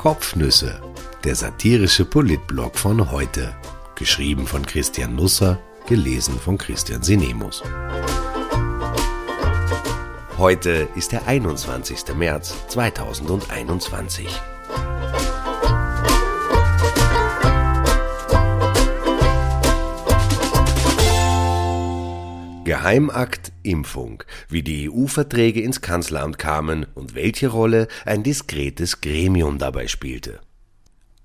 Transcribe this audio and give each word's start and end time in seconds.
Kopfnüsse, 0.00 0.80
der 1.24 1.34
satirische 1.34 2.06
Politblog 2.06 2.78
von 2.78 3.10
heute. 3.10 3.54
Geschrieben 3.96 4.46
von 4.46 4.64
Christian 4.64 5.14
Nusser, 5.14 5.58
gelesen 5.86 6.40
von 6.40 6.56
Christian 6.56 7.02
Sinemus. 7.02 7.62
Heute 10.38 10.88
ist 10.96 11.12
der 11.12 11.26
21. 11.26 12.14
März 12.14 12.54
2021. 12.68 14.26
Geheimakt 22.70 23.50
Impfung, 23.64 24.22
wie 24.48 24.62
die 24.62 24.88
EU-Verträge 24.88 25.60
ins 25.60 25.80
Kanzleramt 25.80 26.38
kamen 26.38 26.86
und 26.94 27.16
welche 27.16 27.48
Rolle 27.48 27.88
ein 28.04 28.22
diskretes 28.22 29.00
Gremium 29.00 29.58
dabei 29.58 29.88
spielte. 29.88 30.38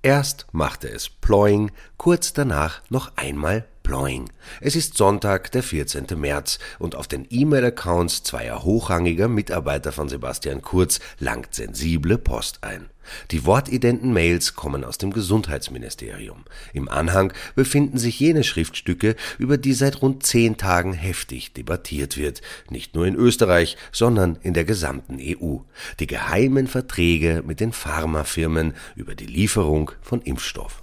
Erst 0.02 0.46
machte 0.50 0.88
es 0.88 1.08
Ploing, 1.08 1.70
kurz 1.98 2.32
danach 2.32 2.82
noch 2.90 3.12
einmal 3.14 3.64
Ploing. 3.86 4.30
Es 4.60 4.74
ist 4.74 4.96
Sonntag, 4.96 5.52
der 5.52 5.62
14. 5.62 6.06
März 6.16 6.58
und 6.80 6.96
auf 6.96 7.06
den 7.06 7.24
E-Mail-Accounts 7.30 8.24
zweier 8.24 8.64
hochrangiger 8.64 9.28
Mitarbeiter 9.28 9.92
von 9.92 10.08
Sebastian 10.08 10.60
Kurz 10.60 10.98
langt 11.20 11.54
sensible 11.54 12.18
Post 12.18 12.64
ein. 12.64 12.86
Die 13.30 13.44
wortidenten 13.44 14.12
Mails 14.12 14.56
kommen 14.56 14.82
aus 14.82 14.98
dem 14.98 15.12
Gesundheitsministerium. 15.12 16.46
Im 16.72 16.88
Anhang 16.88 17.32
befinden 17.54 17.98
sich 17.98 18.18
jene 18.18 18.42
Schriftstücke, 18.42 19.14
über 19.38 19.56
die 19.56 19.72
seit 19.72 20.02
rund 20.02 20.26
zehn 20.26 20.56
Tagen 20.56 20.92
heftig 20.92 21.52
debattiert 21.52 22.16
wird, 22.16 22.42
nicht 22.68 22.96
nur 22.96 23.06
in 23.06 23.14
Österreich, 23.14 23.76
sondern 23.92 24.36
in 24.42 24.52
der 24.52 24.64
gesamten 24.64 25.20
EU. 25.20 25.58
Die 26.00 26.08
geheimen 26.08 26.66
Verträge 26.66 27.44
mit 27.46 27.60
den 27.60 27.70
Pharmafirmen 27.70 28.74
über 28.96 29.14
die 29.14 29.26
Lieferung 29.26 29.92
von 30.02 30.22
Impfstoff. 30.22 30.82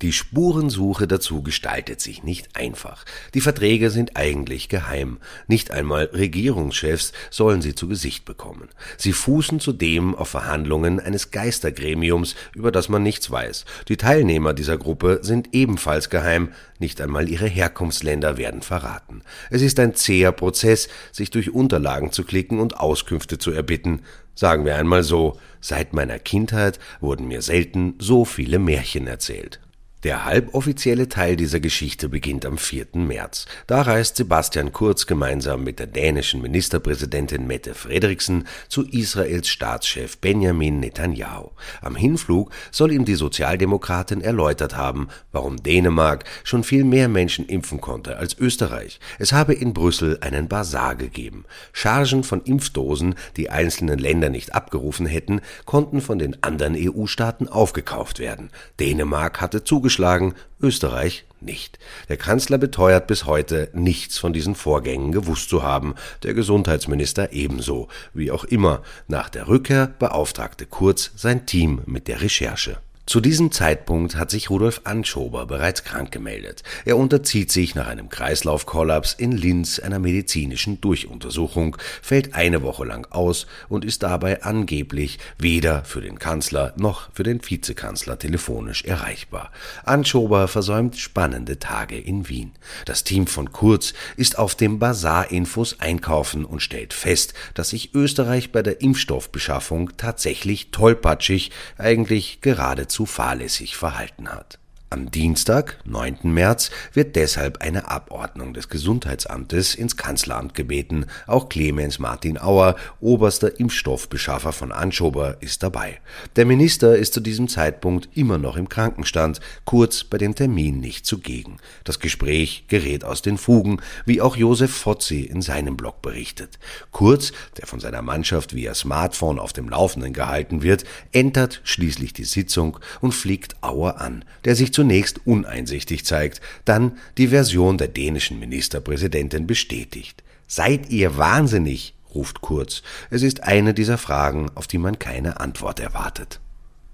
Die 0.00 0.12
Spurensuche 0.12 1.08
dazu 1.08 1.42
gestaltet 1.42 2.00
sich 2.00 2.22
nicht 2.22 2.54
einfach. 2.54 3.04
Die 3.34 3.40
Verträge 3.40 3.90
sind 3.90 4.16
eigentlich 4.16 4.68
geheim. 4.68 5.18
Nicht 5.48 5.72
einmal 5.72 6.04
Regierungschefs 6.04 7.12
sollen 7.30 7.62
sie 7.62 7.74
zu 7.74 7.88
Gesicht 7.88 8.24
bekommen. 8.24 8.68
Sie 8.96 9.12
fußen 9.12 9.58
zudem 9.58 10.14
auf 10.14 10.28
Verhandlungen 10.28 11.00
eines 11.00 11.32
Geistergremiums, 11.32 12.36
über 12.54 12.70
das 12.70 12.88
man 12.88 13.02
nichts 13.02 13.28
weiß. 13.28 13.64
Die 13.88 13.96
Teilnehmer 13.96 14.54
dieser 14.54 14.78
Gruppe 14.78 15.18
sind 15.22 15.52
ebenfalls 15.52 16.10
geheim. 16.10 16.50
Nicht 16.78 17.00
einmal 17.00 17.28
ihre 17.28 17.48
Herkunftsländer 17.48 18.36
werden 18.36 18.62
verraten. 18.62 19.22
Es 19.50 19.62
ist 19.62 19.80
ein 19.80 19.96
zäher 19.96 20.30
Prozess, 20.30 20.88
sich 21.10 21.30
durch 21.30 21.52
Unterlagen 21.52 22.12
zu 22.12 22.22
klicken 22.22 22.60
und 22.60 22.78
Auskünfte 22.78 23.38
zu 23.38 23.50
erbitten. 23.50 24.02
Sagen 24.36 24.64
wir 24.64 24.76
einmal 24.76 25.02
so, 25.02 25.40
seit 25.60 25.92
meiner 25.92 26.20
Kindheit 26.20 26.78
wurden 27.00 27.26
mir 27.26 27.42
selten 27.42 27.96
so 27.98 28.24
viele 28.24 28.60
Märchen 28.60 29.08
erzählt. 29.08 29.58
Der 30.04 30.24
halboffizielle 30.24 31.08
Teil 31.08 31.34
dieser 31.34 31.58
Geschichte 31.58 32.08
beginnt 32.08 32.46
am 32.46 32.56
4. 32.56 32.86
März. 32.92 33.46
Da 33.66 33.82
reist 33.82 34.14
Sebastian 34.14 34.72
Kurz 34.72 35.06
gemeinsam 35.06 35.64
mit 35.64 35.80
der 35.80 35.88
dänischen 35.88 36.40
Ministerpräsidentin 36.40 37.48
Mette 37.48 37.74
Frederiksen 37.74 38.46
zu 38.68 38.86
Israels 38.86 39.48
Staatschef 39.48 40.18
Benjamin 40.18 40.78
Netanyahu. 40.78 41.50
Am 41.82 41.96
Hinflug 41.96 42.52
soll 42.70 42.92
ihm 42.92 43.06
die 43.06 43.16
Sozialdemokratin 43.16 44.20
erläutert 44.20 44.76
haben, 44.76 45.08
warum 45.32 45.60
Dänemark 45.64 46.22
schon 46.44 46.62
viel 46.62 46.84
mehr 46.84 47.08
Menschen 47.08 47.44
impfen 47.46 47.80
konnte 47.80 48.18
als 48.18 48.38
Österreich. 48.38 49.00
Es 49.18 49.32
habe 49.32 49.52
in 49.52 49.74
Brüssel 49.74 50.18
einen 50.20 50.46
Basar 50.46 50.94
gegeben. 50.94 51.44
Chargen 51.72 52.22
von 52.22 52.42
Impfdosen, 52.42 53.16
die 53.36 53.50
einzelnen 53.50 53.98
Länder 53.98 54.28
nicht 54.28 54.54
abgerufen 54.54 55.06
hätten, 55.06 55.40
konnten 55.64 56.00
von 56.00 56.20
den 56.20 56.40
anderen 56.44 56.76
EU-Staaten 56.78 57.48
aufgekauft 57.48 58.20
werden. 58.20 58.50
Dänemark 58.78 59.40
hatte 59.40 59.64
zugestimmt 59.64 59.87
zugeschlagen, 59.88 60.34
Österreich 60.60 61.24
nicht. 61.40 61.78
Der 62.08 62.18
Kanzler 62.18 62.58
beteuert 62.58 63.06
bis 63.06 63.24
heute, 63.24 63.70
nichts 63.72 64.18
von 64.18 64.32
diesen 64.34 64.54
Vorgängen 64.54 65.12
gewusst 65.12 65.48
zu 65.48 65.62
haben, 65.62 65.94
der 66.24 66.34
Gesundheitsminister 66.34 67.32
ebenso. 67.32 67.88
Wie 68.12 68.30
auch 68.30 68.44
immer, 68.44 68.82
nach 69.06 69.30
der 69.30 69.48
Rückkehr 69.48 69.86
beauftragte 69.86 70.66
Kurz 70.66 71.12
sein 71.16 71.46
Team 71.46 71.80
mit 71.86 72.06
der 72.06 72.20
Recherche. 72.20 72.78
Zu 73.08 73.22
diesem 73.22 73.50
Zeitpunkt 73.52 74.16
hat 74.16 74.30
sich 74.30 74.50
Rudolf 74.50 74.82
Anschober 74.84 75.46
bereits 75.46 75.82
krank 75.82 76.12
gemeldet. 76.12 76.62
Er 76.84 76.98
unterzieht 76.98 77.50
sich 77.50 77.74
nach 77.74 77.86
einem 77.86 78.10
Kreislaufkollaps 78.10 79.14
in 79.14 79.32
Linz 79.32 79.78
einer 79.78 79.98
medizinischen 79.98 80.78
Durchuntersuchung, 80.82 81.78
fällt 82.02 82.34
eine 82.34 82.62
Woche 82.62 82.84
lang 82.84 83.06
aus 83.08 83.46
und 83.70 83.86
ist 83.86 84.02
dabei 84.02 84.42
angeblich 84.42 85.18
weder 85.38 85.86
für 85.86 86.02
den 86.02 86.18
Kanzler 86.18 86.74
noch 86.76 87.08
für 87.14 87.22
den 87.22 87.40
Vizekanzler 87.42 88.18
telefonisch 88.18 88.84
erreichbar. 88.84 89.52
Anschober 89.86 90.46
versäumt 90.46 90.98
spannende 90.98 91.58
Tage 91.58 91.98
in 91.98 92.28
Wien. 92.28 92.52
Das 92.84 93.04
Team 93.04 93.26
von 93.26 93.52
Kurz 93.52 93.94
ist 94.18 94.38
auf 94.38 94.54
dem 94.54 94.78
Basar-Infos 94.78 95.80
einkaufen 95.80 96.44
und 96.44 96.60
stellt 96.60 96.92
fest, 96.92 97.32
dass 97.54 97.70
sich 97.70 97.94
Österreich 97.94 98.52
bei 98.52 98.62
der 98.62 98.82
Impfstoffbeschaffung 98.82 99.96
tatsächlich 99.96 100.72
tollpatschig, 100.72 101.52
eigentlich 101.78 102.42
geradezu 102.42 102.97
zu 102.98 103.06
fahrlässig 103.06 103.76
verhalten 103.76 104.28
hat 104.28 104.58
am 104.90 105.10
Dienstag, 105.10 105.78
9. 105.84 106.18
März, 106.22 106.70
wird 106.94 107.14
deshalb 107.14 107.60
eine 107.60 107.90
Abordnung 107.90 108.54
des 108.54 108.68
Gesundheitsamtes 108.70 109.74
ins 109.74 109.96
Kanzleramt 109.96 110.54
gebeten. 110.54 111.06
Auch 111.26 111.48
Clemens 111.48 111.98
Martin 111.98 112.38
Auer, 112.38 112.76
oberster 113.00 113.60
Impfstoffbeschaffer 113.60 114.52
von 114.52 114.72
Anschober, 114.72 115.36
ist 115.40 115.62
dabei. 115.62 116.00
Der 116.36 116.46
Minister 116.46 116.96
ist 116.96 117.12
zu 117.12 117.20
diesem 117.20 117.48
Zeitpunkt 117.48 118.08
immer 118.16 118.38
noch 118.38 118.56
im 118.56 118.70
Krankenstand, 118.70 119.40
kurz 119.66 120.04
bei 120.04 120.16
dem 120.16 120.34
Termin 120.34 120.80
nicht 120.80 121.04
zugegen. 121.04 121.58
Das 121.84 122.00
Gespräch 122.00 122.64
gerät 122.68 123.04
aus 123.04 123.20
den 123.20 123.36
Fugen, 123.36 123.82
wie 124.06 124.22
auch 124.22 124.36
Josef 124.36 124.74
Fozzi 124.74 125.20
in 125.20 125.42
seinem 125.42 125.76
Blog 125.76 126.00
berichtet. 126.00 126.58
Kurz, 126.92 127.32
der 127.58 127.66
von 127.66 127.80
seiner 127.80 128.00
Mannschaft 128.00 128.54
via 128.54 128.74
Smartphone 128.74 129.38
auf 129.38 129.52
dem 129.52 129.68
Laufenden 129.68 130.14
gehalten 130.14 130.62
wird, 130.62 130.84
entert 131.12 131.60
schließlich 131.64 132.14
die 132.14 132.24
Sitzung 132.24 132.78
und 133.00 133.12
fliegt 133.12 133.62
Auer 133.62 134.00
an, 134.00 134.24
der 134.44 134.56
sich 134.56 134.72
zunächst 134.78 135.26
uneinsichtig 135.26 136.04
zeigt, 136.04 136.40
dann 136.64 136.98
die 137.16 137.26
Version 137.26 137.78
der 137.78 137.88
dänischen 137.88 138.38
Ministerpräsidentin 138.38 139.44
bestätigt. 139.44 140.22
Seid 140.46 140.90
ihr 140.90 141.16
wahnsinnig? 141.16 141.94
ruft 142.14 142.42
Kurz. 142.42 142.84
Es 143.10 143.24
ist 143.24 143.42
eine 143.42 143.74
dieser 143.74 143.98
Fragen, 143.98 144.52
auf 144.54 144.68
die 144.68 144.78
man 144.78 145.00
keine 145.00 145.40
Antwort 145.40 145.80
erwartet. 145.80 146.38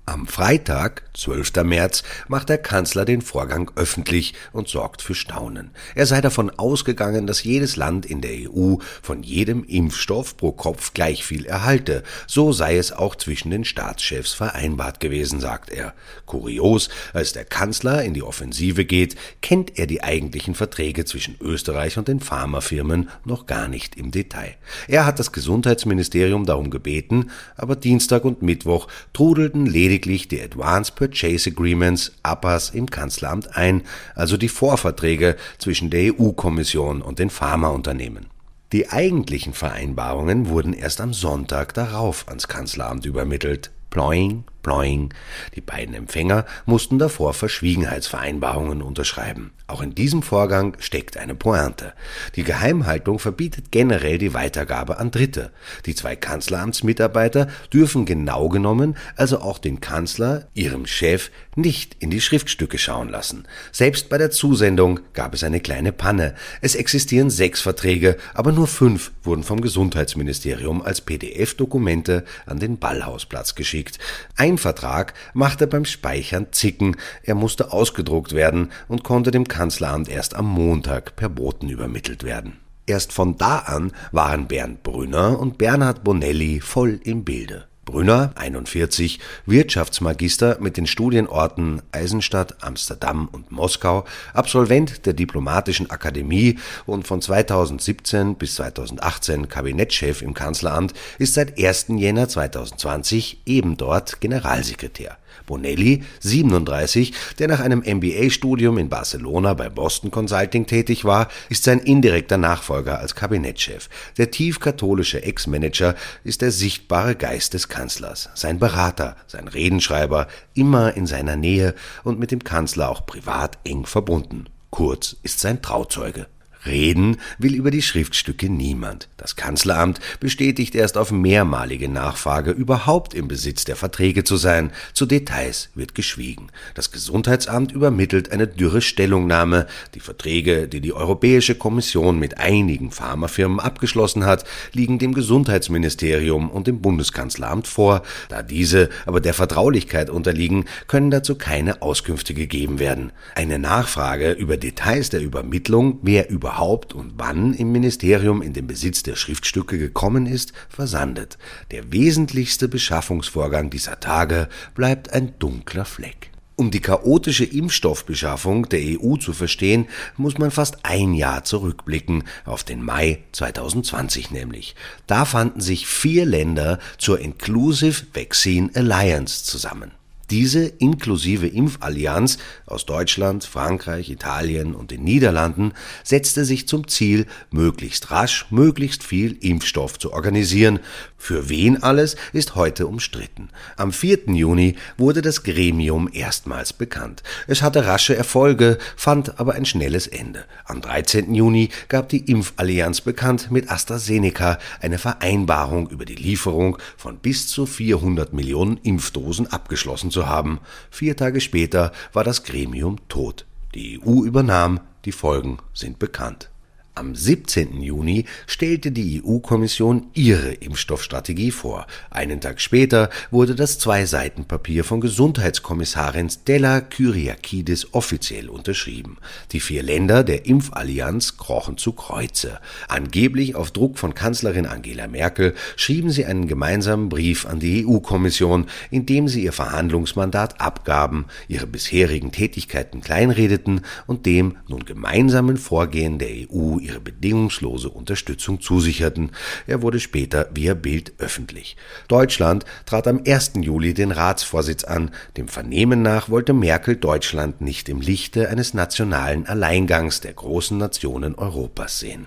Am 0.06 0.26
Freitag, 0.26 1.03
12. 1.15 1.65
März, 1.65 2.03
macht 2.28 2.50
der 2.50 2.59
Kanzler 2.59 3.06
den 3.06 3.22
Vorgang 3.22 3.70
öffentlich 3.75 4.34
und 4.53 4.69
sorgt 4.69 5.00
für 5.00 5.15
Staunen. 5.15 5.70
Er 5.94 6.04
sei 6.04 6.20
davon 6.20 6.50
ausgegangen, 6.50 7.26
dass 7.26 7.42
jedes 7.42 7.76
Land 7.76 8.04
in 8.04 8.20
der 8.20 8.50
EU 8.50 8.76
von 9.00 9.22
jedem 9.22 9.64
Impfstoff 9.64 10.37
pro 10.37 10.53
Kopf 10.53 10.93
gleich 10.93 11.25
viel 11.25 11.47
erhalte. 11.47 12.03
So 12.26 12.53
sei 12.53 12.76
es 12.76 12.93
auch 12.93 13.16
zwischen 13.16 13.50
den 13.50 13.64
Staatschefs 13.64 14.34
vereinbart 14.34 15.00
gewesen, 15.00 15.41
sagt 15.41 15.70
er. 15.70 15.94
Kurios, 16.26 16.91
als 17.14 17.32
der 17.32 17.47
Kanzler 17.47 18.04
in 18.04 18.12
die 18.12 18.22
Offensive 18.22 18.84
geht, 18.84 19.16
kennt 19.41 19.78
er 19.78 19.87
die 19.87 20.03
eigentlichen 20.03 20.54
Verträge 20.54 21.06
zwischen 21.06 21.37
Österreich 21.41 21.97
und 21.97 22.09
den 22.09 22.20
Pharmafirmen 22.20 23.09
noch 23.25 23.47
gar 23.47 23.69
nicht 23.69 23.97
im 23.97 24.10
Detail. 24.10 24.54
Er 24.87 25.06
hat 25.06 25.19
das 25.19 25.32
Gesundheitsministerium 25.32 26.44
darum 26.44 26.69
gebeten, 26.69 27.31
aber 27.56 27.75
Dienstag 27.75 28.26
und 28.26 28.43
Mittwoch 28.43 28.87
trudelten 29.14 29.64
lediglich 29.64 29.94
lediglich 29.94 30.27
die 30.27 30.43
Advance 30.43 30.91
Purchase 30.93 31.50
Agreements 31.50 32.12
APAs 32.25 32.71
im 32.71 32.91
Kanzleramt 32.91 33.56
ein, 33.56 33.82
also 34.16 34.37
die 34.37 34.49
Vorverträge 34.49 35.37
zwischen 35.59 35.88
der 35.88 36.19
EU-Kommission 36.19 37.00
und 37.00 37.20
den 37.20 37.31
Pharmaunternehmen. 37.31 38.26
Die 38.73 38.88
eigentlichen 38.88 39.52
Vereinbarungen 39.52 40.49
wurden 40.49 40.73
erst 40.73 41.00
am 41.00 41.14
Sonntag 41.14 41.75
darauf 41.75 42.26
ans 42.26 42.49
Kanzleramt 42.49 43.06
übermittelt. 43.06 43.70
Ploing, 43.91 44.43
ploing. 44.64 45.14
Die 45.55 45.61
beiden 45.61 45.94
Empfänger 45.94 46.44
mussten 46.66 46.99
davor 46.99 47.34
Verschwiegenheitsvereinbarungen 47.34 48.82
unterschreiben. 48.82 49.52
Auch 49.66 49.81
in 49.81 49.94
diesem 49.94 50.22
Vorgang 50.22 50.76
steckt 50.78 51.16
eine 51.16 51.34
Pointe. 51.34 51.94
Die 52.34 52.44
Geheimhaltung 52.44 53.19
verbietet 53.19 53.70
generell 53.70 54.19
die 54.19 54.34
Weitergabe 54.34 54.99
an 54.99 55.11
Dritte. 55.11 55.52
Die 55.87 55.94
zwei 55.94 56.16
Kanzleramtsmitarbeiter 56.16 57.49
dürfen 57.72 58.05
genau 58.05 58.49
genommen 58.49 58.96
also 59.16 59.40
auch 59.40 59.58
den 59.58 59.81
Kanzler, 59.81 60.49
ihrem 60.55 60.87
Chef, 60.87 61.31
nicht 61.56 61.96
in 62.00 62.10
die 62.10 62.20
Schriftstücke 62.20 62.78
schauen 62.78 63.08
lassen. 63.08 63.46
Selbst 63.72 64.08
bei 64.08 64.19
der 64.19 64.31
Zusendung 64.31 65.00
gab 65.12 65.34
es 65.34 65.44
eine 65.44 65.60
kleine 65.60 65.93
Panne. 65.93 66.34
Es 66.60 66.75
existieren 66.75 67.31
sechs 67.31 67.60
Verträge, 67.60 68.17
aber 68.34 68.52
nur 68.52 68.67
fünf 68.67 69.12
wurden 69.22 69.44
vom 69.44 69.60
Gesundheitsministerium 69.60 70.82
als 70.82 71.00
PDF-Dokumente 71.00 72.25
an 72.46 72.58
den 72.58 72.78
Ballhausplatz 72.78 73.55
geschickt. 73.55 73.99
Ein 74.37 74.54
Vertrag 74.59 75.15
machte 75.33 75.67
beim 75.67 75.85
Speichern 75.85 76.49
Zicken. 76.53 76.97
Er 77.23 77.35
musste 77.35 77.73
ausgedruckt 77.73 78.33
werden 78.33 78.71
und 78.89 79.05
konnte 79.05 79.31
dem 79.31 79.49
Kanzleramt 79.49 80.09
erst 80.09 80.35
am 80.35 80.47
Montag 80.47 81.17
per 81.17 81.29
Boten 81.29 81.69
übermittelt 81.69 82.25
werden. 82.25 82.59
Erst 82.87 83.12
von 83.12 83.39
da 83.39 83.59
an 83.61 83.93
waren 84.12 84.47
Bernd 84.47 84.83
Brünner 84.83 85.39
und 85.39 85.59
Bernhard 85.59 86.05
Bonelli 86.05 86.61
voll 86.61 87.01
im 87.03 87.25
Bilde. 87.25 87.67
Brünner, 87.84 88.32
41, 88.34 89.20
Wirtschaftsmagister 89.46 90.58
mit 90.60 90.76
den 90.76 90.86
Studienorten 90.86 91.82
Eisenstadt, 91.92 92.62
Amsterdam 92.62 93.28
und 93.31 93.52
Moskau, 93.52 94.04
Absolvent 94.32 95.06
der 95.06 95.12
Diplomatischen 95.12 95.90
Akademie 95.90 96.58
und 96.86 97.06
von 97.06 97.20
2017 97.20 98.36
bis 98.36 98.56
2018 98.56 99.48
Kabinettschef 99.48 100.22
im 100.22 100.34
Kanzleramt, 100.34 100.94
ist 101.19 101.34
seit 101.34 101.58
1. 101.58 101.86
Jänner 101.96 102.28
2020 102.28 103.42
eben 103.46 103.76
dort 103.76 104.20
Generalsekretär. 104.20 105.19
Bonelli, 105.46 106.02
37, 106.20 107.12
der 107.38 107.49
nach 107.49 107.61
einem 107.61 107.81
MBA-Studium 107.81 108.79
in 108.79 108.88
Barcelona 108.88 109.55
bei 109.55 109.69
Boston 109.69 110.11
Consulting 110.11 110.67
tätig 110.67 111.05
war, 111.05 111.29
ist 111.49 111.64
sein 111.64 111.81
indirekter 111.81 112.38
Nachfolger 112.38 112.99
als 112.99 113.14
Kabinettschef. 113.14 113.88
Der 114.17 114.31
tiefkatholische 114.31 115.23
Ex-Manager 115.23 115.94
ist 116.25 116.43
der 116.43 116.50
sichtbare 116.50 117.14
Geist 117.14 117.55
des 117.55 117.69
Kanzlers, 117.69 118.31
sein 118.35 118.58
Berater, 118.58 119.17
sein 119.26 119.49
Redenschreiber, 119.49 120.29
immer 120.55 120.96
in 120.96 121.06
seiner 121.06 121.37
Nähe 121.37 121.75
und 122.05 122.19
mit 122.19 122.31
dem 122.31 122.44
Kanzler 122.44 122.91
auch 122.91 123.06
privat 123.06 123.58
eng 123.64 123.87
verbunden. 123.87 124.46
Kurz 124.70 125.17
ist 125.23 125.41
sein 125.41 125.62
Trauzeuge. 125.62 126.26
Reden 126.66 127.19
will 127.38 127.55
über 127.55 127.70
die 127.70 127.82
Schriftstücke 127.82 128.49
niemand. 128.49 129.08
Das 129.16 129.37
Kanzleramt 129.37 130.00
bestätigt 130.20 130.75
erst 130.75 130.96
auf 130.96 131.12
mehrmalige 131.12 131.88
Nachfrage, 131.88 132.50
überhaupt 132.50 133.14
im 133.14 133.28
Besitz 133.28 133.64
der 133.64 133.76
Verträge 133.76 134.25
zu 134.25 134.37
sein. 134.37 134.70
Zu 134.94 135.06
Details 135.06 135.70
wird 135.75 135.94
geschwiegen. 135.94 136.49
Das 136.75 136.90
Gesundheitsamt 136.90 137.72
übermittelt 137.72 138.32
eine 138.32 138.46
dürre 138.46 138.81
Stellungnahme. 138.81 139.66
Die 139.94 140.00
Verträge, 140.00 140.66
die 140.69 140.81
die 140.81 140.93
Europäische 140.93 141.55
Kommission 141.55 142.19
mit 142.19 142.38
einigen 142.38 142.90
Pharmafirmen 142.90 143.60
abgeschlossen 143.60 144.25
hat, 144.25 144.44
liegen 144.72 144.99
dem 144.99 145.14
Gesundheitsministerium 145.14 146.50
und 146.50 146.67
dem 146.67 146.81
Bundeskanzleramt 146.81 147.67
vor. 147.67 148.02
Da 148.28 148.43
diese 148.43 148.88
aber 149.06 149.20
der 149.20 149.34
Vertraulichkeit 149.34 150.10
unterliegen, 150.10 150.64
können 150.87 151.10
dazu 151.10 151.34
keine 151.37 151.82
Auskünfte 151.82 152.34
gegeben 152.34 152.78
werden. 152.78 153.12
Eine 153.34 153.58
Nachfrage 153.58 154.32
über 154.32 154.56
Details 154.56 155.10
der 155.10 155.20
Übermittlung, 155.20 155.99
wer 156.02 156.31
überhaupt 156.31 156.54
überhaupt 156.55 156.95
und 156.95 157.15
wann 157.17 157.53
im 157.55 157.73
Ministerium 157.73 158.41
in 158.41 158.53
den 158.53 158.69
Besitz 158.69 159.03
der 159.03 159.17
Schriftstücke 159.17 159.77
gekommen 159.77 160.27
ist, 160.27 160.53
versandet. 160.69 161.37
Der 161.73 161.93
wesentlichste 161.93 162.69
Beschaffungsvorgang 162.69 163.71
dieser 163.71 163.99
Tage 163.99 164.49
bleibt 164.75 165.12
ein 165.12 165.37
dunkler 165.41 165.85
Fleck. 165.85 166.31
Um 166.56 166.71
die 166.71 166.81
chaotische 166.81 167.45
Impfstoffbeschaffung 167.45 168.69
der 168.69 169.01
EU 169.01 169.17
zu 169.17 169.33
verstehen, 169.33 169.89
muss 170.17 170.39
man 170.39 170.53
fast 170.53 170.85
ein 170.85 171.12
Jahr 171.12 171.43
zurückblicken, 171.43 172.23
auf 172.45 172.62
den 172.62 172.85
Mai 172.85 173.25
2020 173.33 174.31
nämlich. 174.31 174.77
Da 175.09 175.25
fanden 175.25 175.61
sich 175.61 175.89
vier 175.89 176.25
Länder 176.25 176.79
zur 176.99 177.19
Inclusive 177.19 178.06
Vaccine 178.15 178.71
Alliance 178.75 179.43
zusammen. 179.45 179.91
Diese 180.31 180.65
inklusive 180.65 181.47
Impfallianz 181.47 182.38
aus 182.67 182.87
Deutschland, 182.87 183.44
Frankreich, 183.44 184.09
Italien 184.09 184.75
und 184.75 184.91
den 184.91 185.05
Niederlanden 185.05 185.73
setzte 186.03 186.44
sich 186.44 186.67
zum 186.67 186.88
Ziel, 186.88 187.26
möglichst 187.50 188.11
rasch 188.11 188.47
möglichst 188.50 189.03
viel 189.03 189.37
Impfstoff 189.41 189.99
zu 189.99 190.12
organisieren. 190.12 190.81
Für 191.19 191.49
wen 191.49 191.82
alles 191.82 192.17
ist 192.32 192.55
heute 192.55 192.87
umstritten. 192.87 193.49
Am 193.76 193.93
4. 193.93 194.26
Juni 194.26 194.76
wurde 194.97 195.23
das 195.23 195.43
Gremium 195.43 196.09
erstmals 196.12 196.73
bekannt. 196.73 197.23
Es 197.47 197.62
hatte 197.62 197.87
rasche 197.87 198.17
Erfolge, 198.17 198.79
fand 198.97 199.38
aber 199.41 199.55
ein 199.55 199.65
schnelles 199.65 200.06
Ende. 200.06 200.44
Am 200.65 200.81
13. 200.81 201.35
Juni 201.35 201.70
gab 201.88 202.09
die 202.09 202.31
Impfallianz 202.31 203.00
bekannt, 203.00 203.50
mit 203.50 203.70
AstraZeneca 203.70 204.59
eine 204.81 204.99
Vereinbarung 204.99 205.88
über 205.88 206.05
die 206.05 206.15
Lieferung 206.15 206.79
von 206.97 207.19
bis 207.19 207.49
zu 207.49 207.67
400 207.67 208.32
Millionen 208.32 208.79
Impfdosen 208.82 209.47
abgeschlossen 209.47 210.11
zu 210.14 210.26
haben. 210.26 210.61
Vier 210.90 211.16
Tage 211.16 211.43
später 211.43 211.93
war 212.14 212.25
das 212.25 212.44
Gremium 212.44 212.96
tot. 213.08 213.44
Die 213.75 214.00
EU 214.00 214.25
übernahm, 214.25 214.81
die 215.05 215.12
Folgen 215.12 215.58
sind 215.75 215.99
bekannt. 215.99 216.50
Am 216.96 217.17
17. 217.17 217.82
Juni 217.82 218.25
stellte 218.46 218.93
die 218.93 219.20
EU-Kommission 219.20 220.06
ihre 220.14 220.52
Impfstoffstrategie 220.52 221.50
vor. 221.50 221.88
Einen 222.08 222.41
Tag 222.41 222.61
später 222.61 223.11
wurde 223.32 223.56
das 223.56 223.81
Zwei-Seiten-Papier 223.81 224.85
von 224.85 225.00
Gesundheitskommissarin 225.00 226.31
Stella 226.31 226.81
Kyriakidis 226.81 227.94
offiziell 227.94 228.49
unterschrieben. 228.49 229.17
Die 229.50 229.58
vier 229.58 229.82
Länder 229.82 230.23
der 230.23 230.46
Impfallianz 230.46 231.37
krochen 231.37 231.79
zu 231.79 231.94
Kreuze. 231.94 232.61
Angeblich 232.87 233.56
auf 233.56 233.73
Druck 233.73 233.99
von 233.99 234.14
Kanzlerin 234.14 234.67
Angela 234.67 235.08
Merkel 235.08 235.55
schrieben 235.75 236.11
sie 236.11 236.26
einen 236.26 236.46
gemeinsamen 236.46 237.08
Brief 237.08 237.44
an 237.44 237.58
die 237.58 237.85
EU-Kommission, 237.85 238.67
in 238.93 239.05
dem 239.05 239.26
sie 239.26 239.43
ihr 239.43 239.52
Verhandlungsmandat 239.52 240.61
abgaben, 240.61 241.25
ihre 241.49 241.67
bisherigen 241.67 242.31
Tätigkeiten 242.31 243.00
kleinredeten 243.00 243.81
und 244.06 244.26
dem 244.26 244.58
nun 244.69 244.85
gemeinsamen 244.85 245.56
Vorgehen 245.56 246.20
der 246.20 246.31
EU 246.31 246.83
ihre 246.84 247.00
bedingungslose 247.00 247.88
Unterstützung 247.88 248.60
zusicherten. 248.60 249.31
Er 249.66 249.82
wurde 249.82 250.00
später 250.00 250.48
via 250.54 250.75
Bild 250.75 251.14
öffentlich. 251.19 251.76
Deutschland 252.08 252.64
trat 252.86 253.08
am 253.08 253.22
1. 253.26 253.52
Juli 253.60 253.94
den 253.94 254.12
Ratsvorsitz 254.12 254.84
an. 254.84 255.10
Dem 255.36 255.48
Vernehmen 255.48 256.02
nach 256.02 256.28
wollte 256.28 256.52
Merkel 256.52 256.96
Deutschland 256.96 257.60
nicht 257.60 257.88
im 257.88 258.00
Lichte 258.00 258.48
eines 258.48 258.75
nationalen 258.75 259.46
Alleingangs 259.46 260.20
der 260.20 260.34
großen 260.34 260.76
Nationen 260.76 261.34
Europas 261.34 261.98
sehen. 261.98 262.26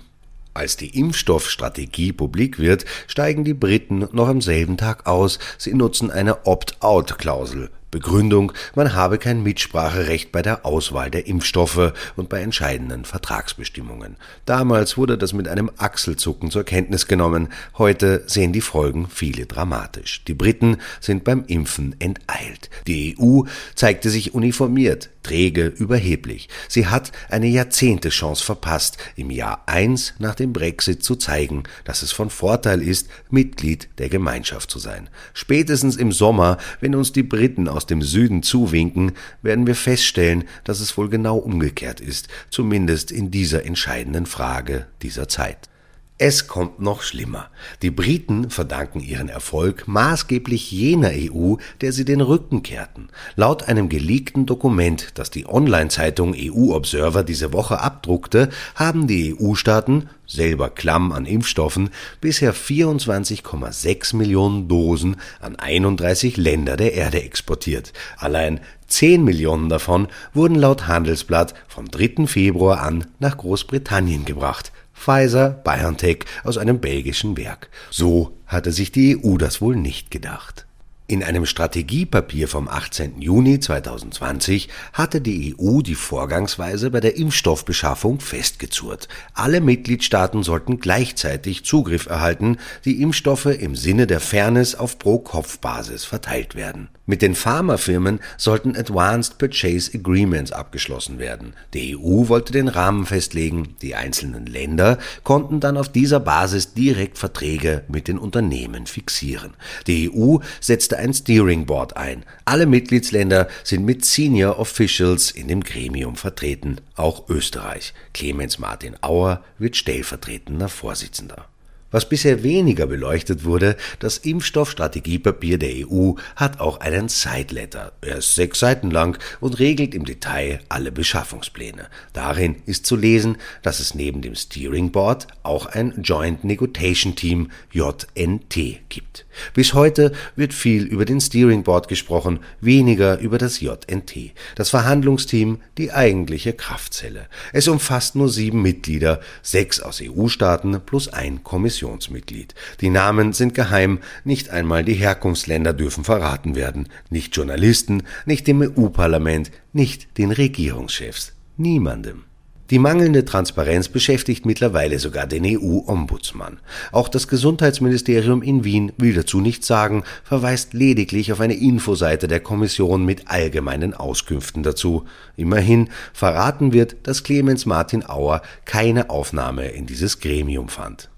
Als 0.58 0.76
die 0.76 0.98
Impfstoffstrategie 0.98 2.14
publik 2.14 2.58
wird, 2.58 2.86
steigen 3.06 3.44
die 3.44 3.54
Briten 3.54 4.08
noch 4.12 4.28
am 4.28 4.42
selben 4.42 4.76
Tag 4.76 5.06
aus. 5.06 5.38
Sie 5.60 5.76
nutzen 5.76 6.10
eine 6.10 6.48
Opt-out-Klausel. 6.48 7.70
Begründung, 7.90 8.52
man 8.76 8.94
habe 8.94 9.18
kein 9.18 9.44
Mitspracherecht 9.44 10.32
bei 10.32 10.42
der 10.42 10.66
Auswahl 10.66 11.10
der 11.10 11.26
Impfstoffe 11.26 11.94
und 12.18 12.28
bei 12.28 12.42
entscheidenden 12.42 13.06
Vertragsbestimmungen. 13.06 14.18
Damals 14.46 14.98
wurde 14.98 15.18
das 15.18 15.32
mit 15.32 15.48
einem 15.48 15.72
Achselzucken 15.78 16.52
zur 16.52 16.66
Kenntnis 16.66 17.08
genommen, 17.08 17.48
heute 17.78 18.24
sehen 18.28 18.52
die 18.52 18.62
Folgen 18.62 19.08
viele 19.10 19.46
dramatisch. 19.46 20.24
Die 20.26 20.34
Briten 20.34 20.78
sind 21.00 21.24
beim 21.24 21.46
Impfen 21.48 21.96
enteilt. 22.00 22.70
Die 22.88 23.16
EU 23.18 23.44
zeigte 23.76 24.10
sich 24.10 24.34
uniformiert, 24.34 25.10
träge, 25.24 25.68
überheblich. 25.68 26.50
Sie 26.68 26.88
hat 26.88 27.12
eine 27.30 27.48
Jahrzehnte-Chance 27.48 28.44
verpasst, 28.44 28.98
im 29.16 29.30
Jahr 29.30 29.64
eins 29.66 30.14
nach 30.20 30.36
dem 30.36 30.54
Brexit 30.54 31.04
zu 31.04 31.16
zeigen, 31.16 31.64
dass 31.84 32.02
es 32.02 32.12
von 32.12 32.30
Vorteil 32.30 32.82
ist, 32.82 33.10
Mitglied 33.30 33.90
der 33.98 34.10
Gemeinschaft 34.10 34.72
zu 34.72 34.80
sein. 34.80 35.10
Spätestens 35.34 35.98
im 35.98 36.12
Sommer, 36.12 36.58
wenn 36.80 36.96
uns 36.96 37.12
die 37.12 37.24
Briten 37.24 37.68
aus 37.68 37.86
dem 37.90 38.02
Süden 38.02 38.44
zuwinken, 38.44 39.14
werden 39.42 39.68
wir 39.68 39.76
feststellen, 39.76 40.44
dass 40.64 40.80
es 40.80 40.98
wohl 40.98 41.10
genau 41.10 41.38
umgekehrt 41.38 42.00
ist, 42.00 42.28
zumindest 42.50 43.12
in 43.12 43.32
dieser 43.32 43.66
entscheidenden 43.66 44.26
Frage 44.26 44.88
dieser 45.02 45.28
Zeit. 45.28 45.70
Es 46.20 46.48
kommt 46.48 46.80
noch 46.80 47.04
schlimmer. 47.04 47.52
Die 47.84 47.92
Briten 47.92 48.50
verdanken 48.50 49.02
ihren 49.02 49.30
Erfolg 49.30 49.88
maßgeblich 49.88 50.72
jener 50.72 51.12
EU, 51.14 51.58
der 51.82 51.92
sie 51.92 52.06
den 52.06 52.22
Rücken 52.22 52.64
kehrten. 52.64 53.10
Laut 53.36 53.68
einem 53.68 53.88
geleakten 53.88 54.48
Dokument, 54.48 55.12
das 55.14 55.30
die 55.30 55.48
Online-Zeitung 55.48 56.34
EU 56.36 56.74
Observer 56.74 57.22
diese 57.22 57.54
Woche 57.54 57.82
abdruckte, 57.82 58.50
haben 58.74 59.06
die 59.06 59.36
EU-Staaten, 59.40 60.10
selber 60.26 60.72
klamm 60.72 61.12
an 61.12 61.28
Impfstoffen, 61.28 61.92
bisher 62.20 62.56
24,6 62.56 64.16
Millionen 64.16 64.68
Dosen 64.68 65.18
an 65.40 65.56
31 65.56 66.36
Länder 66.36 66.78
der 66.78 66.94
Erde 66.96 67.22
exportiert. 67.22 67.94
Allein 68.18 68.60
10 68.88 69.24
Millionen 69.24 69.70
davon 69.70 70.08
wurden 70.34 70.56
laut 70.56 70.88
Handelsblatt 70.88 71.54
vom 71.68 71.92
3. 71.92 72.26
Februar 72.26 72.82
an 72.82 73.06
nach 73.20 73.38
Großbritannien 73.38 74.26
gebracht. 74.26 74.72
Pfizer 74.98 75.50
BioNTech 75.50 76.26
aus 76.44 76.58
einem 76.58 76.80
belgischen 76.80 77.38
Werk. 77.38 77.70
So 77.90 78.38
hatte 78.46 78.72
sich 78.72 78.92
die 78.92 79.24
EU 79.24 79.38
das 79.38 79.62
wohl 79.62 79.76
nicht 79.76 80.12
gedacht. 80.12 80.67
In 81.10 81.24
einem 81.24 81.46
Strategiepapier 81.46 82.50
vom 82.50 82.68
18. 82.68 83.22
Juni 83.22 83.62
2020 83.62 84.68
hatte 84.92 85.22
die 85.22 85.56
EU 85.58 85.80
die 85.82 85.96
Vorgangsweise 85.96 86.92
bei 86.92 87.00
der 87.00 87.16
Impfstoffbeschaffung 87.16 88.20
festgezurrt. 88.20 89.08
Alle 89.34 89.62
Mitgliedstaaten 89.62 90.44
sollten 90.44 90.82
gleichzeitig 90.82 91.64
Zugriff 91.64 92.08
erhalten, 92.08 92.58
die 92.84 93.02
Impfstoffe 93.02 93.46
im 93.46 93.78
Sinne 93.78 94.06
der 94.06 94.20
Fairness 94.20 94.76
auf 94.76 95.00
Pro-Kopf-Basis 95.00 96.04
verteilt 96.04 96.56
werden. 96.56 96.90
Mit 97.10 97.22
den 97.22 97.36
Pharmafirmen 97.36 98.20
sollten 98.36 98.76
Advanced 98.76 99.38
Purchase 99.38 99.92
Agreements 99.98 100.52
abgeschlossen 100.52 101.20
werden. 101.20 101.54
Die 101.74 101.96
EU 101.96 102.28
wollte 102.28 102.52
den 102.52 102.68
Rahmen 102.68 103.06
festlegen, 103.06 103.78
die 103.82 103.96
einzelnen 103.96 104.46
Länder 104.46 104.98
konnten 105.24 105.62
dann 105.62 105.78
auf 105.78 105.90
dieser 105.90 106.20
Basis 106.20 106.74
direkt 106.74 107.18
Verträge 107.18 107.86
mit 107.88 108.10
den 108.10 108.18
Unternehmen 108.18 108.88
fixieren. 108.88 109.54
Die 109.88 110.12
EU 110.14 110.40
setzte 110.60 110.97
ein 110.98 111.14
Steering 111.14 111.66
Board 111.66 111.96
ein. 111.96 112.26
Alle 112.46 112.66
Mitgliedsländer 112.66 113.48
sind 113.64 113.86
mit 113.86 114.06
Senior 114.06 114.60
Officials 114.60 115.32
in 115.32 115.48
dem 115.48 115.64
Gremium 115.64 116.16
vertreten, 116.16 116.82
auch 116.96 117.30
Österreich. 117.30 117.94
Clemens 118.14 118.60
Martin 118.60 118.96
Auer 119.02 119.44
wird 119.58 119.76
stellvertretender 119.76 120.70
Vorsitzender. 120.70 121.48
Was 121.90 122.10
bisher 122.10 122.44
weniger 122.44 122.86
beleuchtet 122.86 123.46
wurde, 123.46 123.78
das 124.00 124.18
Impfstoffstrategiepapier 124.18 125.58
der 125.58 125.88
EU 125.88 126.14
hat 126.36 126.60
auch 126.60 126.82
einen 126.82 127.08
Sideletter. 127.08 127.94
Er 128.02 128.18
ist 128.18 128.36
sechs 128.36 128.60
Seiten 128.60 128.92
lang 128.92 129.18
und 129.40 129.60
regelt 129.60 129.96
im 129.96 130.04
Detail 130.04 130.60
alle 130.68 130.92
Beschaffungspläne. 130.92 131.88
Darin 132.12 132.58
ist 132.66 132.86
zu 132.86 132.98
lesen, 132.98 133.38
dass 133.62 133.80
es 133.80 133.96
neben 133.96 134.22
dem 134.22 134.36
Steering 134.36 134.92
Board 134.92 135.28
auch 135.44 135.66
ein 135.66 136.02
Joint 136.02 136.44
Negotiation 136.44 137.16
Team 137.16 137.52
JNT 137.72 138.90
gibt. 138.90 139.26
Bis 139.54 139.74
heute 139.74 140.12
wird 140.36 140.54
viel 140.54 140.84
über 140.84 141.06
den 141.06 141.22
Steering 141.22 141.64
Board 141.64 141.88
gesprochen, 141.88 142.40
weniger 142.60 143.18
über 143.20 143.38
das 143.38 143.62
JNT, 143.62 144.34
das 144.56 144.72
Verhandlungsteam, 144.72 145.62
die 145.78 145.94
eigentliche 145.94 146.52
Kraftzelle. 146.52 147.28
Es 147.54 147.70
umfasst 147.70 148.16
nur 148.16 148.28
sieben 148.28 148.62
Mitglieder, 148.62 149.22
sechs 149.42 149.80
aus 149.80 150.02
EU-Staaten 150.04 150.82
plus 150.86 151.08
ein 151.08 151.44
Kommissionsmitglied. 151.78 152.56
Die 152.82 152.90
Namen 152.90 153.34
sind 153.34 153.54
geheim, 153.54 154.00
nicht 154.24 154.50
einmal 154.50 154.84
die 154.84 154.94
Herkunftsländer 154.94 155.74
dürfen 155.74 156.04
verraten 156.04 156.56
werden, 156.56 156.90
nicht 157.10 157.36
Journalisten, 157.36 158.04
nicht 158.26 158.48
dem 158.48 158.62
EU-Parlament, 158.62 159.52
nicht 159.74 160.18
den 160.18 160.32
Regierungschefs, 160.32 161.34
niemandem. 161.58 162.24
Die 162.70 162.80
mangelnde 162.80 163.24
Transparenz 163.24 163.88
beschäftigt 163.88 164.46
mittlerweile 164.46 165.00
sogar 165.00 165.26
den 165.26 165.46
EU-Ombudsmann. 165.46 166.60
Auch 166.92 167.08
das 167.08 167.30
Gesundheitsministerium 167.30 168.42
in 168.42 168.66
Wien 168.66 168.92
will 168.98 169.14
dazu 169.14 169.40
nichts 169.40 169.68
sagen, 169.68 170.04
verweist 170.26 170.74
lediglich 170.74 171.32
auf 171.32 171.40
eine 171.40 171.54
Infoseite 171.54 172.28
der 172.28 172.42
Kommission 172.42 173.06
mit 173.06 173.30
allgemeinen 173.30 173.94
Auskünften 173.94 174.64
dazu. 174.64 175.06
Immerhin 175.38 175.90
verraten 176.12 176.74
wird, 176.74 176.98
dass 177.04 177.24
Clemens 177.24 177.66
Martin 177.66 178.06
Auer 178.06 178.42
keine 178.66 179.10
Aufnahme 179.10 179.70
in 179.70 179.86
dieses 179.86 180.20
Gremium 180.20 180.68
fand. 180.68 181.10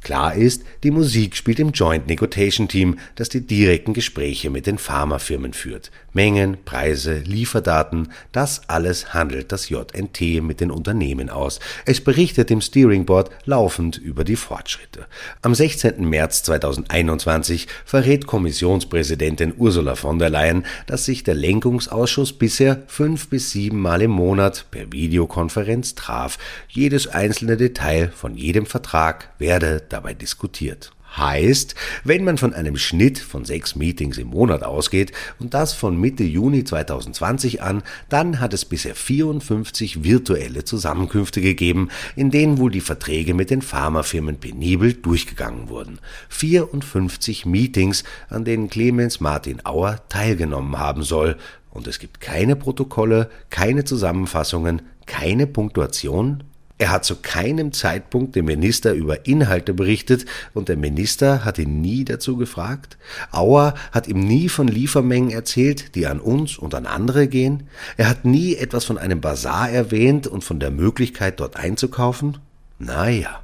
Klar 0.00 0.34
ist, 0.34 0.62
die 0.84 0.90
Musik 0.90 1.36
spielt 1.36 1.58
im 1.58 1.72
Joint 1.72 2.06
Negotiation 2.06 2.68
Team, 2.68 2.98
das 3.16 3.28
die 3.28 3.46
direkten 3.46 3.94
Gespräche 3.94 4.48
mit 4.48 4.66
den 4.66 4.78
Pharmafirmen 4.78 5.52
führt. 5.52 5.90
Mengen, 6.12 6.56
Preise, 6.64 7.18
Lieferdaten, 7.18 8.08
das 8.32 8.68
alles 8.68 9.12
handelt 9.12 9.52
das 9.52 9.68
JNT 9.68 10.42
mit 10.42 10.60
den 10.60 10.70
Unternehmen 10.70 11.30
aus. 11.30 11.60
Es 11.84 12.00
berichtet 12.00 12.48
dem 12.50 12.60
Steering 12.60 13.06
Board 13.06 13.30
laufend 13.44 13.98
über 13.98 14.24
die 14.24 14.36
Fortschritte. 14.36 15.06
Am 15.42 15.54
16. 15.54 16.08
März 16.08 16.42
2021 16.44 17.66
verrät 17.84 18.26
Kommissionspräsidentin 18.26 19.52
Ursula 19.56 19.94
von 19.94 20.18
der 20.18 20.30
Leyen, 20.30 20.64
dass 20.86 21.04
sich 21.04 21.22
der 21.22 21.34
Lenkungsausschuss 21.34 22.32
bisher 22.32 22.82
fünf 22.86 23.28
bis 23.28 23.50
sieben 23.50 23.80
Mal 23.80 24.02
im 24.02 24.12
Monat 24.12 24.66
per 24.70 24.92
Videokonferenz 24.92 25.94
traf. 25.94 26.38
Jedes 26.68 27.08
einzelne 27.08 27.56
Detail 27.56 28.10
von 28.14 28.36
jedem 28.36 28.64
Vertrag 28.64 29.30
werde 29.38 29.82
dabei 29.92 30.14
diskutiert. 30.14 30.92
Heißt, 31.16 31.74
wenn 32.04 32.22
man 32.22 32.36
von 32.36 32.52
einem 32.52 32.76
Schnitt 32.76 33.18
von 33.18 33.44
sechs 33.44 33.74
Meetings 33.74 34.18
im 34.18 34.28
Monat 34.28 34.62
ausgeht 34.62 35.12
und 35.38 35.54
das 35.54 35.72
von 35.72 35.98
Mitte 35.98 36.22
Juni 36.22 36.64
2020 36.64 37.62
an, 37.62 37.82
dann 38.10 38.40
hat 38.40 38.52
es 38.52 38.66
bisher 38.66 38.94
54 38.94 40.04
virtuelle 40.04 40.64
Zusammenkünfte 40.64 41.40
gegeben, 41.40 41.88
in 42.14 42.30
denen 42.30 42.58
wohl 42.58 42.70
die 42.70 42.82
Verträge 42.82 43.32
mit 43.32 43.50
den 43.50 43.62
Pharmafirmen 43.62 44.38
penibel 44.38 44.92
durchgegangen 44.92 45.70
wurden. 45.70 45.98
54 46.28 47.46
Meetings, 47.46 48.04
an 48.28 48.44
denen 48.44 48.68
Clemens 48.68 49.18
Martin 49.18 49.64
Auer 49.64 50.00
teilgenommen 50.10 50.78
haben 50.78 51.02
soll. 51.02 51.36
Und 51.70 51.86
es 51.86 51.98
gibt 51.98 52.20
keine 52.20 52.54
Protokolle, 52.54 53.30
keine 53.50 53.84
Zusammenfassungen, 53.84 54.82
keine 55.06 55.46
Punktuation, 55.46 56.44
er 56.78 56.90
hat 56.90 57.04
zu 57.04 57.16
keinem 57.16 57.72
Zeitpunkt 57.72 58.36
dem 58.36 58.44
Minister 58.44 58.92
über 58.92 59.26
Inhalte 59.26 59.74
berichtet 59.74 60.26
und 60.54 60.68
der 60.68 60.76
Minister 60.76 61.44
hat 61.44 61.58
ihn 61.58 61.80
nie 61.80 62.04
dazu 62.04 62.36
gefragt. 62.36 62.96
Auer 63.32 63.74
hat 63.90 64.06
ihm 64.06 64.20
nie 64.20 64.48
von 64.48 64.68
Liefermengen 64.68 65.30
erzählt, 65.30 65.96
die 65.96 66.06
an 66.06 66.20
uns 66.20 66.56
und 66.56 66.74
an 66.74 66.86
andere 66.86 67.26
gehen. 67.26 67.64
Er 67.96 68.08
hat 68.08 68.24
nie 68.24 68.54
etwas 68.54 68.84
von 68.84 68.96
einem 68.96 69.20
Bazar 69.20 69.68
erwähnt 69.70 70.28
und 70.28 70.44
von 70.44 70.60
der 70.60 70.70
Möglichkeit, 70.70 71.40
dort 71.40 71.56
einzukaufen. 71.56 72.38
Naja. 72.78 73.40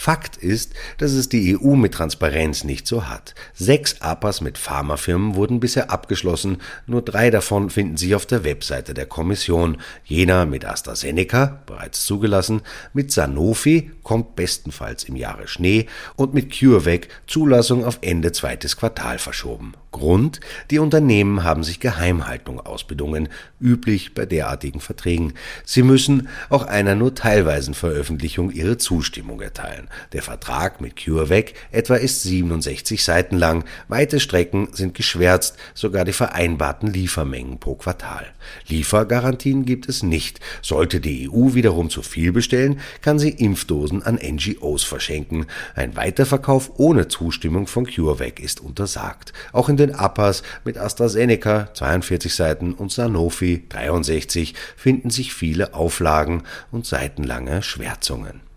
Fakt 0.00 0.38
ist, 0.38 0.72
dass 0.96 1.12
es 1.12 1.28
die 1.28 1.58
EU 1.58 1.74
mit 1.74 1.92
Transparenz 1.92 2.64
nicht 2.64 2.86
so 2.86 3.06
hat. 3.06 3.34
Sechs 3.52 4.00
APAs 4.00 4.40
mit 4.40 4.56
Pharmafirmen 4.56 5.34
wurden 5.34 5.60
bisher 5.60 5.90
abgeschlossen, 5.90 6.56
nur 6.86 7.02
drei 7.02 7.30
davon 7.30 7.68
finden 7.68 7.98
sich 7.98 8.14
auf 8.14 8.24
der 8.24 8.42
Webseite 8.42 8.94
der 8.94 9.04
Kommission. 9.04 9.76
Jener 10.06 10.46
mit 10.46 10.64
AstraZeneca, 10.64 11.60
bereits 11.66 12.06
zugelassen, 12.06 12.62
mit 12.94 13.12
Sanofi, 13.12 13.90
kommt 14.02 14.36
bestenfalls 14.36 15.04
im 15.04 15.16
Jahre 15.16 15.46
Schnee, 15.46 15.86
und 16.16 16.32
mit 16.32 16.50
CureVac, 16.58 17.08
Zulassung 17.26 17.84
auf 17.84 17.98
Ende 18.00 18.32
zweites 18.32 18.78
Quartal 18.78 19.18
verschoben. 19.18 19.74
Grund, 19.92 20.40
die 20.70 20.78
Unternehmen 20.78 21.42
haben 21.42 21.64
sich 21.64 21.80
Geheimhaltung 21.80 22.60
ausbedungen, 22.60 23.28
üblich 23.60 24.14
bei 24.14 24.24
derartigen 24.24 24.80
Verträgen. 24.80 25.34
Sie 25.64 25.82
müssen 25.82 26.28
auch 26.48 26.64
einer 26.64 26.94
nur 26.94 27.14
teilweisen 27.14 27.74
Veröffentlichung 27.74 28.50
ihre 28.50 28.78
Zustimmung 28.78 29.40
erteilen. 29.40 29.89
Der 30.12 30.22
Vertrag 30.22 30.80
mit 30.80 30.96
CureVac 30.96 31.54
etwa 31.70 31.96
ist 31.96 32.22
67 32.22 33.02
Seiten 33.02 33.36
lang, 33.36 33.64
weite 33.88 34.20
Strecken 34.20 34.68
sind 34.72 34.94
geschwärzt, 34.94 35.56
sogar 35.74 36.04
die 36.04 36.12
vereinbarten 36.12 36.92
Liefermengen 36.92 37.58
pro 37.58 37.74
Quartal. 37.74 38.26
Liefergarantien 38.68 39.64
gibt 39.64 39.88
es 39.88 40.02
nicht. 40.02 40.40
Sollte 40.62 41.00
die 41.00 41.28
EU 41.30 41.54
wiederum 41.54 41.90
zu 41.90 42.02
viel 42.02 42.32
bestellen, 42.32 42.80
kann 43.02 43.18
sie 43.18 43.30
Impfdosen 43.30 44.02
an 44.02 44.16
NGOs 44.16 44.84
verschenken. 44.84 45.46
Ein 45.74 45.96
Weiterverkauf 45.96 46.72
ohne 46.76 47.08
Zustimmung 47.08 47.66
von 47.66 47.86
CureVac 47.86 48.40
ist 48.40 48.60
untersagt. 48.60 49.32
Auch 49.52 49.68
in 49.68 49.76
den 49.76 49.94
APAs 49.94 50.42
mit 50.64 50.78
AstraZeneca 50.78 51.72
42 51.74 52.34
Seiten 52.34 52.74
und 52.74 52.92
Sanofi 52.92 53.64
63 53.68 54.54
finden 54.76 55.10
sich 55.10 55.34
viele 55.34 55.74
Auflagen 55.74 56.42
und 56.70 56.86
seitenlange 56.86 57.62
Schwärzungen. 57.62 58.49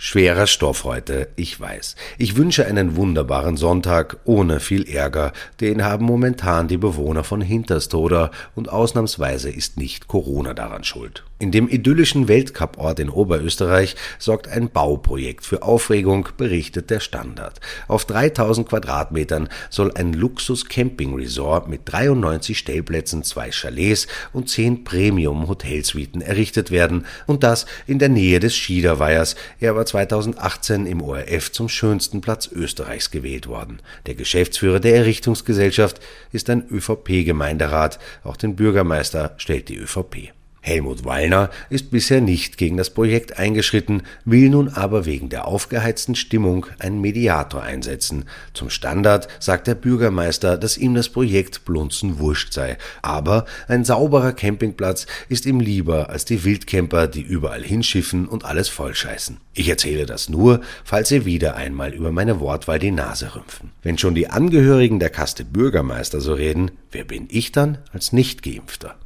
Schwerer 0.00 0.46
Stoff 0.46 0.84
heute, 0.84 1.26
ich 1.34 1.58
weiß. 1.58 1.96
Ich 2.18 2.36
wünsche 2.36 2.64
einen 2.64 2.94
wunderbaren 2.94 3.56
Sonntag 3.56 4.18
ohne 4.22 4.60
viel 4.60 4.88
Ärger. 4.88 5.32
Den 5.60 5.82
haben 5.82 6.04
momentan 6.04 6.68
die 6.68 6.76
Bewohner 6.76 7.24
von 7.24 7.40
Hinterstoder 7.40 8.30
und 8.54 8.68
ausnahmsweise 8.68 9.50
ist 9.50 9.76
nicht 9.76 10.06
Corona 10.06 10.54
daran 10.54 10.84
schuld. 10.84 11.24
In 11.40 11.52
dem 11.52 11.68
idyllischen 11.68 12.26
Weltcuport 12.26 12.98
in 12.98 13.10
Oberösterreich 13.10 13.94
sorgt 14.18 14.48
ein 14.48 14.70
Bauprojekt 14.70 15.44
für 15.44 15.62
Aufregung, 15.62 16.28
berichtet 16.36 16.90
der 16.90 16.98
Standard. 16.98 17.60
Auf 17.86 18.04
3000 18.06 18.68
Quadratmetern 18.68 19.48
soll 19.70 19.92
ein 19.94 20.14
Luxus-Camping-Resort 20.14 21.68
mit 21.68 21.82
93 21.84 22.58
Stellplätzen, 22.58 23.22
zwei 23.22 23.50
Chalets 23.50 24.08
und 24.32 24.48
10 24.48 24.82
Premium-Hotelsuiten 24.82 26.22
errichtet 26.22 26.72
werden 26.72 27.06
und 27.26 27.44
das 27.44 27.66
in 27.86 28.00
der 28.00 28.08
Nähe 28.08 28.40
des 28.40 28.56
Schiederweihers. 28.56 29.36
Er 29.60 29.76
war 29.76 29.86
2018 29.88 30.86
im 30.86 31.02
ORF 31.02 31.52
zum 31.52 31.68
schönsten 31.68 32.20
Platz 32.20 32.48
Österreichs 32.52 33.10
gewählt 33.10 33.46
worden. 33.46 33.80
Der 34.06 34.14
Geschäftsführer 34.14 34.80
der 34.80 34.96
Errichtungsgesellschaft 34.96 36.00
ist 36.32 36.48
ein 36.50 36.68
ÖVP-Gemeinderat. 36.70 37.98
Auch 38.22 38.36
den 38.36 38.56
Bürgermeister 38.56 39.34
stellt 39.38 39.68
die 39.68 39.76
ÖVP. 39.76 40.32
Helmut 40.60 41.04
Wallner 41.04 41.50
ist 41.70 41.90
bisher 41.90 42.20
nicht 42.20 42.58
gegen 42.58 42.76
das 42.76 42.90
Projekt 42.90 43.38
eingeschritten, 43.38 44.02
will 44.24 44.50
nun 44.50 44.68
aber 44.68 45.06
wegen 45.06 45.28
der 45.28 45.46
aufgeheizten 45.46 46.14
Stimmung 46.14 46.66
einen 46.78 47.00
Mediator 47.00 47.62
einsetzen. 47.62 48.24
Zum 48.52 48.70
Standard 48.70 49.28
sagt 49.40 49.66
der 49.66 49.74
Bürgermeister, 49.74 50.58
dass 50.58 50.76
ihm 50.76 50.94
das 50.94 51.08
Projekt 51.08 51.64
blunzen 51.64 52.18
wurscht 52.18 52.52
sei. 52.52 52.76
Aber 53.02 53.46
ein 53.68 53.84
sauberer 53.84 54.32
Campingplatz 54.32 55.06
ist 55.28 55.46
ihm 55.46 55.60
lieber 55.60 56.10
als 56.10 56.24
die 56.24 56.44
Wildcamper, 56.44 57.06
die 57.06 57.22
überall 57.22 57.62
hinschiffen 57.62 58.26
und 58.28 58.44
alles 58.44 58.68
vollscheißen. 58.68 59.38
Ich 59.54 59.68
erzähle 59.68 60.06
das 60.06 60.28
nur, 60.28 60.60
falls 60.84 61.08
Sie 61.08 61.24
wieder 61.24 61.56
einmal 61.56 61.92
über 61.94 62.12
meine 62.12 62.40
Wortwahl 62.40 62.78
die 62.78 62.90
Nase 62.90 63.34
rümpfen. 63.34 63.72
Wenn 63.82 63.98
schon 63.98 64.14
die 64.14 64.28
Angehörigen 64.28 65.00
der 65.00 65.10
Kaste 65.10 65.44
Bürgermeister 65.44 66.20
so 66.20 66.34
reden, 66.34 66.70
wer 66.92 67.04
bin 67.04 67.26
ich 67.30 67.52
dann 67.52 67.78
als 67.92 68.12
Nichtgeimpfter? 68.12 68.96